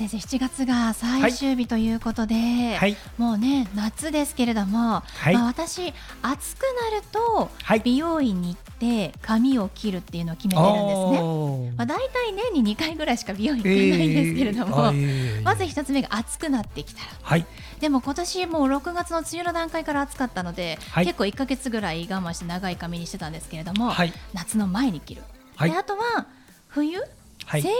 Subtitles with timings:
[0.00, 2.34] 先生7月が最終日ということで、
[2.78, 5.92] はい、もうね夏ですけれども、はい、まあ、私
[6.22, 7.50] 暑くなると
[7.84, 17.44] 美容院に行って髪を切るっていうのを決めてるんですね、まあ、大体年に2回ぐらいしか美容院行かないんですけれども、えー、まず1つ目が暑くなってきたら、はい、
[17.78, 23.92] でも今年もう6月の梅雨の段階から暑かったので、結構1か月ぐらい我慢して長い髪にしてたんですけれども、
[24.32, 25.22] 夏の前に切る、
[25.60, 26.26] であとは
[26.68, 27.02] 冬
[27.50, 27.74] はい、静電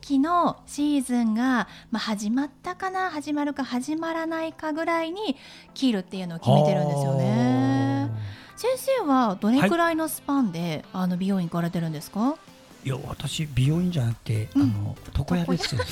[0.00, 5.36] 気のシーズンが、まあ、始まったかな始まるか始まらないかぐらいに
[5.74, 8.10] 切るっていうのを決めてるんですよね。
[8.56, 12.38] 先生はどれくらいのスパンで、はい、あの美容院行かれてるんですか？
[12.82, 15.82] いや私美容院じゃなくて、うん、あの床屋ですよ、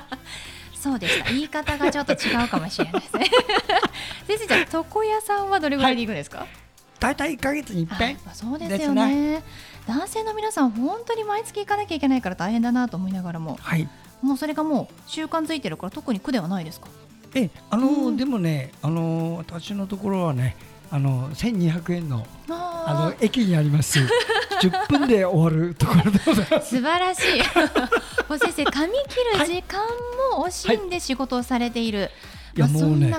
[0.74, 3.26] そうでした言い方がちょっと違うかもしれないですね
[4.26, 6.48] 先生じゃあ床屋さんはどれぐらいで行くんですか、はい、
[6.98, 9.42] 大体1か月に一遍、そうですよね
[9.86, 13.88] 男性の皆さん本当に毎月行かなきゃいけないから大変だなと思いながらも、はい、
[14.22, 16.88] もうそれがもう習慣づいてるから特に苦ではないですか？
[17.34, 20.56] えあの、うん、でもねあの私のところはね
[20.90, 23.98] あの1200円のあの駅にあります。
[24.60, 26.76] 10分で終わるところでございます。
[26.76, 27.42] 素晴らしい。
[28.38, 29.80] 先生髪切る時間
[30.36, 32.10] も惜しんで仕事をされている、はい。
[32.56, 33.14] いやもうね、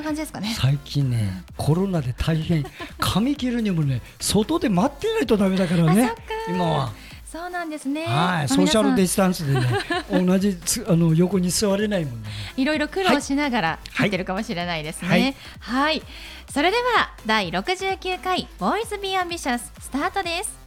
[0.56, 2.66] 最近ね、コロナで大変、
[3.00, 6.14] 髪切るにもね、外で待ってないとだめだからね、
[6.48, 6.94] 今は。
[7.34, 8.06] そうなんですね。
[8.06, 9.68] はい、ソーシャルディスタンスでね、
[10.24, 10.56] 同じ
[10.88, 12.30] あの横に座れないもんね。
[12.58, 15.08] いろいろ苦労しながら入ってるかもしれないですね。
[15.08, 16.04] はい、はい、
[16.52, 20.60] それでは第69回ボーイズビーアンビシャススタートです。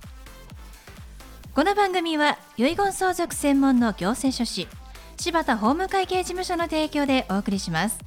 [1.54, 4.66] この番組は遺言相続専門の行政書士
[5.19, 7.98] 柴田法務会計事務所の提供でお送りします。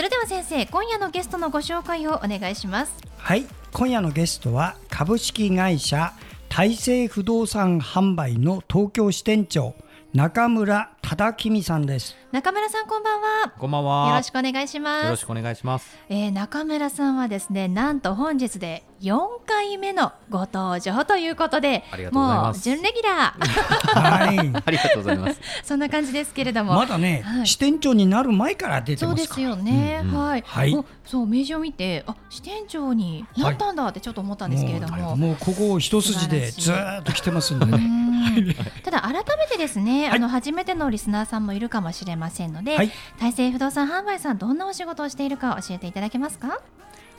[0.00, 2.94] それでは先生今夜のゲストのご紹介をお願いします。
[3.18, 3.44] はい。
[3.70, 6.14] 今夜のゲストは株式会社
[6.48, 9.74] 大成不動産販売の東京支店長
[10.14, 12.16] 中村忠君さんです。
[12.30, 13.52] 中村さんこんばんは。
[13.58, 14.10] こんばんは。
[14.10, 15.04] よろしくお願いします。
[15.06, 21.82] よろしくお願いします、えー、中村さんはですねなんと本日で4回目のご登場ということで
[22.12, 24.00] もう準レギュラー。
[24.00, 24.38] はい。
[24.64, 25.40] ありがとうございます。
[25.64, 26.74] そんな感じですけれども。
[26.74, 38.09] まだね、はい、支店長になる前から出てそうですよね、うんうん、はい、はい、そう名刺を見てあ支店長になったんだってちょっと思ったんですけれども、はい、もうここ一筋でずっと来てますんでね
[38.84, 46.60] ただ改めてですね、あの初めてのリスナーさんもいるかもしれませんので、はい、大成不動産販売さんどんなお仕事をしているか教えていただけますか？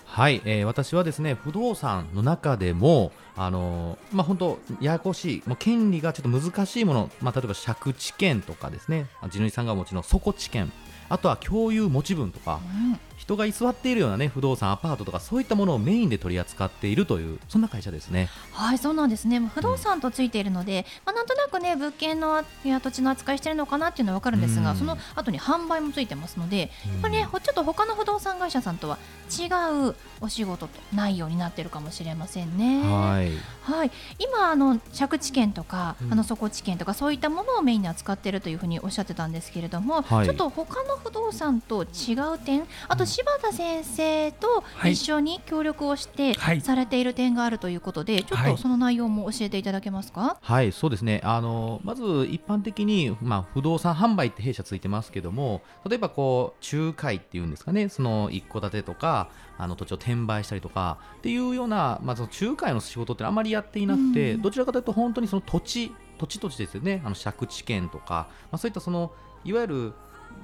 [0.06, 10.70] はい、えー、私はですね不動産の中でもあのー、まあ本当ややこしいもう権利がちょっと難しいもの、まあ、例えば借地権とかですね地主さんがお持ちの底地権
[11.08, 18.30] あとは共有持ち分とか、うん、人が居座っているような、ね、不動産、アパートとかそういったものをメインで取り扱っているというそんな会社ですね。
[18.52, 19.40] はいそうなんですね。
[19.40, 26.70] 不動産とついているので、うん、まあ、なんとなく、ね、物件のや土地の扱いしているのかなっていうのは分かるんですが、うん、その後に販売もついてますので、やっ
[27.04, 28.98] ぱりね、ちょっと他の不動産会社さんとは
[29.30, 29.46] 違
[29.90, 32.82] うお仕事と内容になっているかもしれませんね。
[32.82, 50.38] はい、はい、今あの借地権とか、あの底地権とかそういったものをメインに扱っているというふうにおっしゃってたんですけれども、はい、ちょっと他の不動産と違う点あと柴田先生と一緒に協力をしてされている点があるということで、はい、ちょっとその内容も教えていただけますか？
[50.41, 51.20] はい、そうですね。
[51.26, 57.90] あのまず一般的に、まあ、不動産販売って弊社ついてますけども例えばこう仲介っていうんですかね。
[57.90, 67.02] その一戸建てとかあの土地を転売したりとかっていうような、まあ、その仲介の仕事ってあまりやっていなくて、どちらかというと本当にその土地土地土地ですよね。
[67.03, 69.12] あの借地権とか、まあ、そういったその
[69.44, 69.94] いわゆる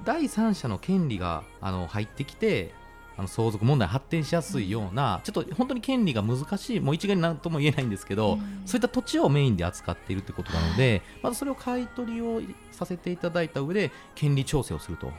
[0.06, 2.74] 第三者の権利があの入ってきて
[3.18, 12.42] あの相続問題発展しやすいような、ちょっと本当に権利が難しいもう一概に何とも言えないんですけど、うん、そういった土地をメインで扱っているということなので、 まずそれを買い取りを
[12.72, 15.12] させていただいた上で権利調整をすると。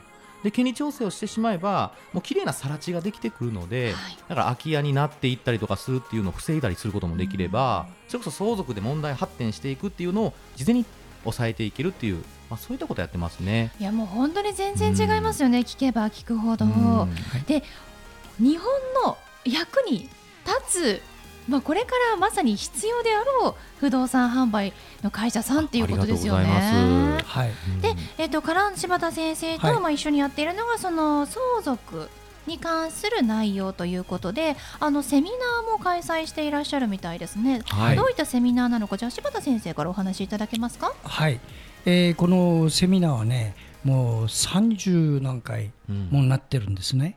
[0.43, 10.85] で権利調整をしてしまえばもう綺麗な更地ができてくるので、はい、だから空き家になっていったりとかするっていうのを防いだりすることもできれば、うん、それこそ相続で問題発展していくっていうのを事前に
[11.23, 13.71] 抑えていけるっていう、まあ、そういったことやってますね。
[13.79, 16.65] いやもう本当に全然違いますよね、うん、聞けば聞くほど。
[16.65, 17.13] うん、
[17.47, 17.63] で
[18.39, 18.65] 日本
[19.05, 20.09] の役に
[20.45, 21.01] 立つ
[21.47, 26.45] まあ、これからまさに必要であろう不動産販売の会社さんっていうことですよね。
[27.25, 27.49] はい、
[27.81, 32.09] で、えっ、ー、と、カラン柴田先生と、まあ一緒にやっているのがその相続
[32.45, 40.93] に関する内容ということであのセミナーも開催していらっしゃるみたいですね、はい、どういったセミナーなのかじゃあ柴田先生からお話しいただけますか？
[41.03, 41.39] はい、
[41.85, 45.71] えー、このセミナーはねもう30何回
[46.11, 47.15] もなってるんですね、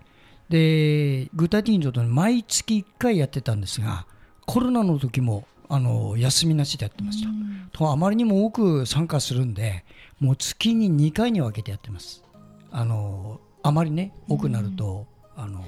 [0.49, 4.07] うん、で具体的にちょっと毎月1回やってたんですが
[4.47, 9.85] コロナの時もあの休みなしでやってました、うん、とあまりにも多く参加するんで
[10.21, 12.23] もう月に2回に分けてやってます。
[12.71, 15.07] あのあまりね多くなると、
[15.37, 15.65] あの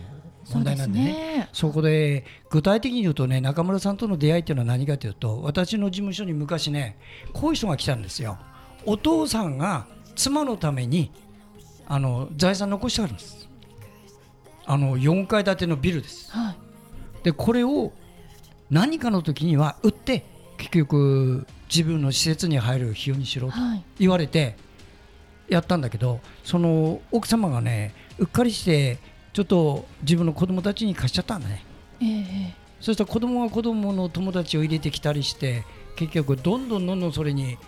[0.53, 6.99] 問題なんでね、ね、そこで具体的に言うとね中村さんとの出会いっていうのは何かというと私の事務所に昔ね
[7.33, 8.39] こういう人が来たんですよ
[8.87, 11.11] お父さんが妻のために
[11.87, 13.49] あの財産残してあるんです。
[14.67, 16.57] あの4階建てのビルです、はい、
[17.23, 17.93] でこれを
[18.71, 20.25] 何かの時には売って
[20.57, 23.55] 結局自分の施設に入る費用にしろと
[23.99, 24.57] 言われて
[25.49, 28.99] やったんだけど、その奥様がねうっかりして
[29.35, 31.65] ちょっと自分の子供たちに貸しちゃったんだね、
[32.01, 35.65] えー、そしたら子供が子供の友達を入れてきたりして
[35.97, 37.59] 結局どんどんどんどんそれに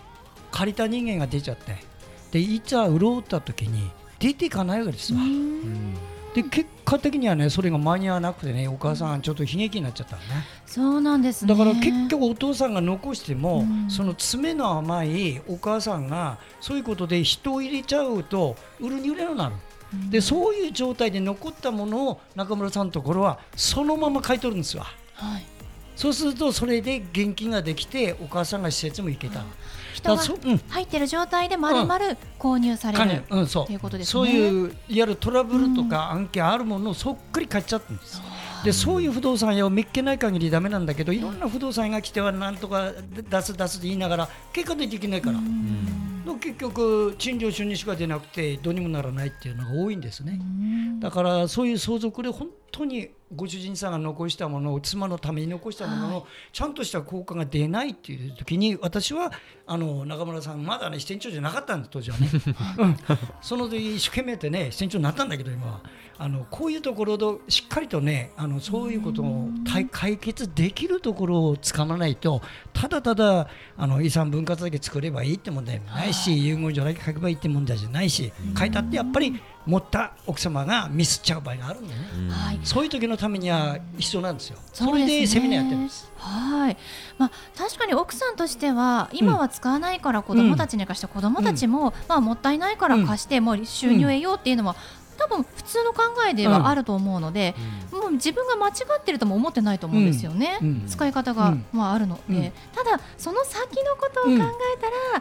[0.51, 1.75] 借りた人間が出ちゃって。
[2.31, 3.89] でいざ売ろうった時に
[4.19, 5.19] 出ていかないわけですわ。
[6.33, 10.21] で結果的にはねそれが間に合わなくてねお母さんちょっと悲劇になっちゃったね。
[10.65, 19.55] そうなんです、ね、だから結局お父さんが残しても、うん、その爪の甘いお母さんがそういうことで人を入れちゃうと売るに売れなくなる
[20.09, 25.45] でそういう状態で残ったものを中村さんのところはそのまま買い取るんですわ、はい、
[25.97, 29.43] そうするとそれで現金ができてお母さんが施設も行けた、
[29.93, 30.21] 人が
[30.69, 33.73] 入ってる状態でまるまる購入される、うん、そう。
[33.73, 34.11] いうことですね。
[34.11, 38.21] そういういわゆるトラブルとか案件あるものをそっくり買っちゃったんです、
[38.63, 42.91] でそういう不動産屋を見っけない限りだめなんだけどいろんな不動産屋が来てはなんとか
[43.27, 45.39] 出す出すって言いながら結果でできないから。
[46.35, 50.39] 結局賃料収入しか出なくてどうにもならないっていうのが多いんですね。
[50.99, 59.31] だからそういう相続で本当にご主人さんが残したものを妻のために残したもののちゃんとした効果が出ないっていう時に私は
[59.65, 62.29] あの中村さんまだね支店長じゃなかったんで当時はね、
[62.79, 62.97] うん、
[63.41, 65.81] その時一生懸命ってね支店長になったんだけど今は
[66.19, 69.49] あのこういうところとしっかりとねあのそういうことを
[69.91, 72.41] 解決できるところをつかまないと
[72.73, 73.47] ただただ
[73.77, 81.99] あの遺産分割だけ作ればいいって問題もないし遺言状だけ書けばいいって問題じゃないし書いたってやっぱり持った奥様がミスっちゃう場合があるんでね、
[82.29, 84.57] はい、そういう時のためには必要なんですよ。
[84.71, 86.09] それでセミナーやってます。
[86.17, 86.77] はい、
[87.17, 94.77] まあ確かに奥さんとしては今は使わないから子供たちに貸して子供たちも、まあもったいないから貸してもう収入得ようっていうのは
[95.17, 97.55] 多分普通の考えではあると思うので、
[97.91, 104.39] うん、もう自分が間違ってるとも思ってないと思うんですよね、うん、使い方が、まあ、あるので、ただその先のことを考えた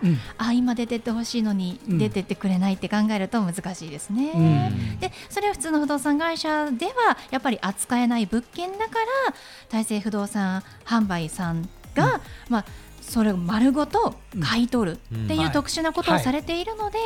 [0.09, 9.35] ら、あ今出てってほしいのに出てってくれないって考えると難しいですね、でそれは普通の不動産会社ではやっぱり扱えない物件だから
[9.69, 12.65] 大成不動産販売さんが、まあ
[13.09, 16.99] それを丸ごと買い取るっていう特殊なことをされているので、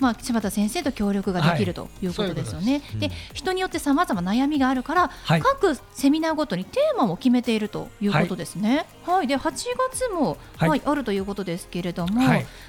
[0.00, 2.80] まあ、柴田先生と協力ができるということですよね。
[2.98, 5.10] で人によってさまざま悩みがあるから、
[5.42, 8.86] 各セミナーごとにテーマを決めているということですね。
[9.04, 9.52] はい、で8
[9.90, 10.82] 月も、はい。
[10.84, 12.22] あるということですけれども、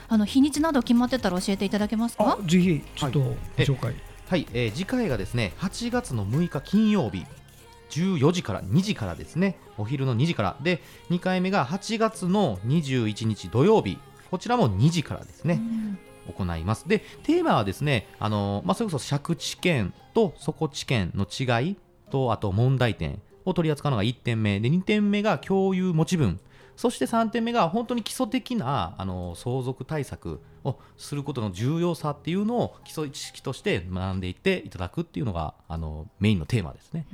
[0.10, 2.38] あの日にちなど決まってたら教えていただけますか？
[2.46, 3.94] ぜひちょっとご紹介。
[4.30, 7.26] はい、えー、次回がですね8月の6日金曜日
[7.94, 9.58] 14時から2時からですね。
[9.78, 10.58] お昼の2時から。
[10.62, 10.82] で
[11.12, 14.00] 2回目が8月の21日土曜日。
[14.32, 15.62] こちらも2時からですね、
[16.36, 16.88] 行います。
[16.88, 21.78] でテーマはですねあの、まあ、それこそ借地権と底地権の違い
[22.10, 24.60] とあと問題点を取り扱うのが1点目。
[24.60, 26.40] で2点目が共有持ち分。
[26.76, 37.06] そして3点目が本当に基礎的なあの相続対策をすることの重要さっていうのを基礎知識として学んでいっていただくっていうのがあのメインのテーマですね。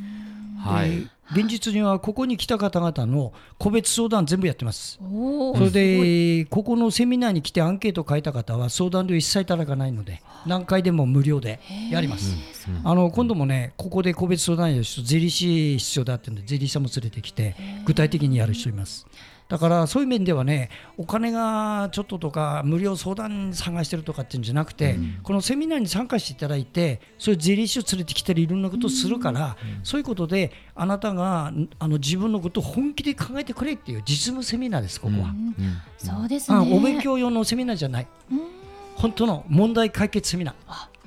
[0.59, 4.99] はい、現実にはここに来た方々の個別相談全部やってます。
[4.99, 11.59] それでここのセミナーに来てアンケートを書いた方は相談料一切いただかないので何回でも無料で
[11.91, 12.35] やります。
[12.83, 19.07] あの今度もねここで個別相談やる人税理士必要だってんで税理士さんも連れてきて具体的にやる人います。
[19.49, 35.55] だからそういう面ではねお金がちょっととか無料相談探してるとかっていうんじゃなくて、うん、このセミナーに参加していただいてそういう税理士を連れてきたりいろんなことをするから、うん、そういうことであなたがあの自分のことを本気で考えてくれっていう実務セミナーですここは、うん、
[35.97, 36.57] そうですね。
[36.71, 38.07] お勉強用のセミナーじゃない、
[38.95, 40.99] 本当の問題解決セミナー。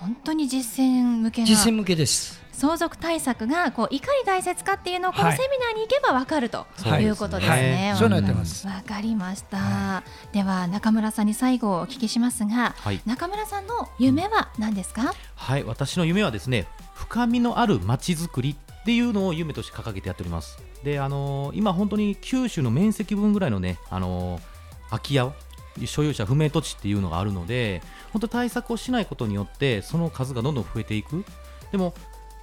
[0.00, 6.66] 本当に実践向けな実践向けです相続対策がこういかに大切かっていうのをこのセミナーに行けばわかると
[7.00, 7.94] いうことですね。
[7.98, 8.66] そうなってます。
[8.66, 10.02] わかりました。
[10.32, 12.74] では中村さんに最後お聞きしますが、
[13.06, 15.14] 中村さんの夢は何ですか？
[15.36, 20.62] はい、私の夢はですね、深みのある街づくりっていうのを夢として掲げてやっております。
[20.84, 24.42] で、あのー、今本当に九州の面積分ぐらいのね、あのー、
[24.90, 25.32] 空き家
[25.86, 27.80] 所有者不明土地っていうのがあるので
[28.12, 31.24] 本当対策をしないことによってその数がどんどん増えていく
[31.72, 31.94] でも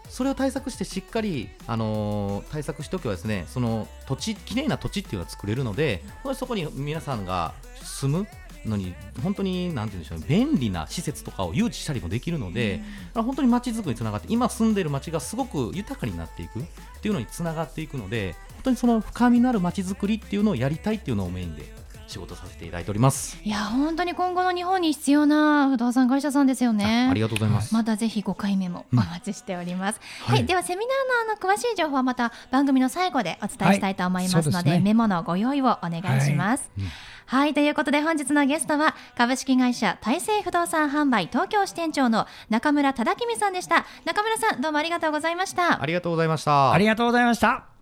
[0.09, 6.03] それを対策してしっかり、あのー、対策しておけばですねその土地きれいな土地っていうのは作れるので
[6.35, 8.27] そこに皆さんが住む
[8.65, 12.81] のに本当になんて言うんでしょう、ね、便利な施設とかを誘致したりもできるので、
[13.15, 16.63] うん、本当に街づくりにつながって今住んでいる街がすごく豊かになっていくっ
[17.01, 21.63] ていうのにつながっていくので本当にその深みのある街づくりっていうのをやりたいっていうのをメインで
[22.07, 36.91] 仕事させていただいておりますいや本当に今後の日本に必要な不動産会社さんですよねありがとうございますまだぜひ5回目もお待ちしております、うん、はい、はい、ではセミナーのあの詳しい情報はまた番組の最後でお伝えしたいと思いますのではいでね、メモのご用意をお願いします、はいうん
[37.27, 37.53] はい。
[37.53, 43.85] ということで本日のゲストは株式会社大成不動産販売東京支店長の中村忠君さんでした。
[44.05, 45.81] 中村さんどうもありがとうございました。
[45.81, 46.71] ありがとうございました。
[46.71, 47.76] ありがとうございました。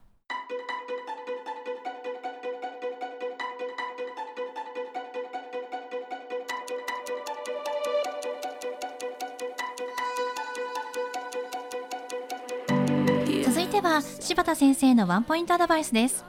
[13.86, 16.26] は柴田先生のワンポイントアドバイスです。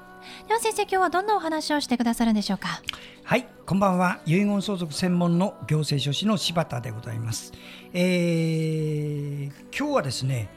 [0.46, 2.82] では先生今日はどんなお話をしてくださるんでしょうか？
[3.24, 4.20] はいこんばんは。
[4.26, 7.54] 遺言相続専門の行政書士の柴田でございます、
[7.94, 10.50] えー、今日はですね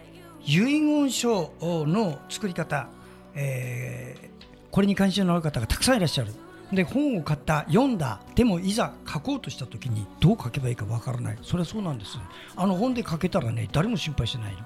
[0.46, 2.90] 遺言書の作り方、
[3.34, 6.34] えー、これに関心のある方がたくさんいらっしゃる。
[6.74, 11.38] で本を買った読んだでもいざ書こうとした時にどう書けばいいかわからない。
[11.44, 12.20] それはそうなんです。
[12.58, 14.60] あの本で書けたらね誰も心配してないの。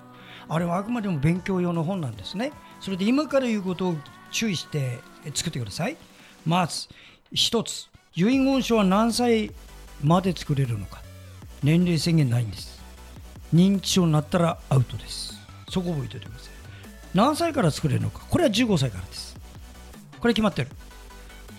[0.47, 2.51] あれはあくまでも勉強用の本なんですね。
[2.79, 3.95] それで今から言うことを
[4.31, 4.99] 注意して
[5.33, 5.97] 作ってください。
[6.45, 6.87] まず
[7.33, 7.89] 一つ。
[8.15, 9.51] 遺言書は何歳
[10.03, 11.01] まで作れるのか。
[11.63, 12.81] 年齢制限ないんです。
[13.53, 15.33] 認知症になったらアウトです。
[15.69, 16.53] そこ覚えておいてください。
[17.13, 18.25] 何歳から作れるのか。
[18.29, 19.37] これは15歳からです。
[20.19, 20.69] これ決まってる。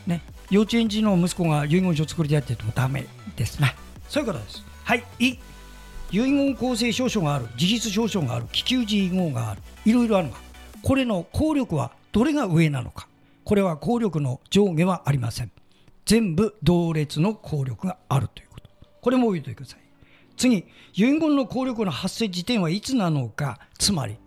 [0.07, 0.23] ね。
[0.51, 3.61] 幼稚園児の息子が遺言書を作りたいって言ってもダメです。
[3.61, 3.75] ね
[4.09, 4.65] そういうことです。
[4.85, 5.05] はい。
[6.11, 10.37] 遺言公正証書がある事実証書がある気球事遺言があるいろいろあるが
[10.85, 13.09] これの効力はどれが上なのか。
[13.43, 15.51] これは効力の上下はありません。
[16.07, 18.71] 全部同列の効力があるということ。
[19.01, 19.81] これも覚えておいてください。
[20.37, 23.59] 次遺言の効力の発生時点はいつなのか。
[23.79, 24.19] つまり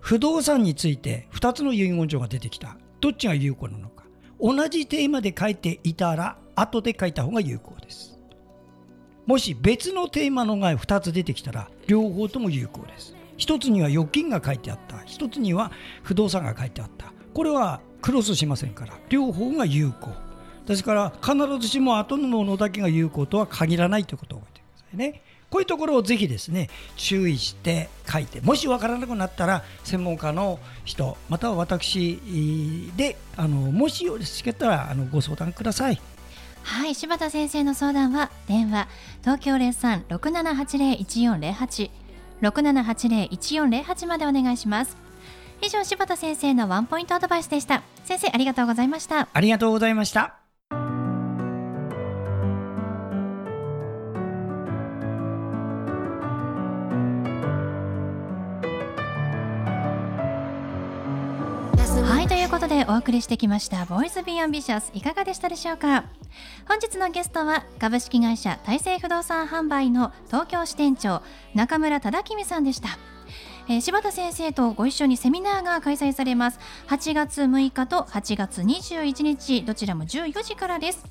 [0.00, 2.76] 不動産について2つの遺言書が出てきた。
[3.00, 4.04] どっちが有効なのか。
[4.40, 8.15] 同じテーマで書いていたら後で書いた方が有効です。
[9.26, 13.14] もし別のテーマのが2つ出てきたら両方とも有効です。
[13.38, 14.96] 1つには預金が書いてあった。
[14.98, 17.12] 1つには不動産が書いてあった。
[17.34, 20.10] これはクロスしませんから両方が有効。
[20.66, 25.22] ですから必ずしも後のものだけが有効とは限らないということを覚えてくださいね。
[25.50, 32.20] こういうところをぜひですね注意して書いてもし分からなくなったら専門家の人または私
[32.96, 36.00] であのもしよろしかったらあのご相談ください。
[36.66, 38.88] はい柴田先生の相談は電話
[39.22, 41.90] 東京0367801408
[42.42, 44.96] 6780-1408までお願いします。
[45.62, 47.82] 以上柴田先生のワンポイントアドバイスでした。
[48.04, 49.28] 先生ありがとうございました。
[49.32, 50.45] ありがとうございました。
[62.56, 66.04] ことでお送りしてきました「ボーイズ・ビー・アンビシャス」いかがでしたでしょうか？
[66.66, 71.20] 本日のゲストは株式会社大成不動産販売の東京支店長
[71.54, 72.88] 中村忠君さんでした。
[73.68, 76.58] えー、柴田先生とご一緒にセミナーが開催されます。
[76.86, 81.04] 8月6日と8月21日どちらも14時からです、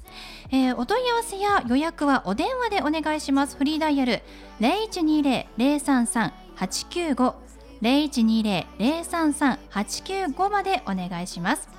[0.50, 3.56] えー、お問い合わせや予約はお電話でお願いします。
[3.56, 4.24] フリーダイヤル
[4.62, 7.45] 0120-033-895
[7.86, 11.70] 0120-033-895までお願いします。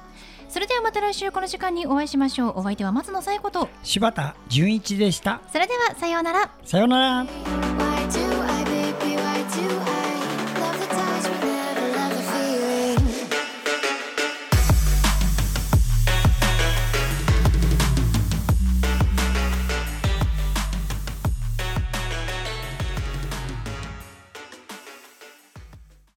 [0.49, 2.61] それではまた来週この時間にお会いしましょう。
[2.61, 3.69] お相手は松野紗友子と。
[3.83, 5.41] 柴田純一でした。
[5.53, 6.51] それではさようなら。
[6.65, 7.66] さようなら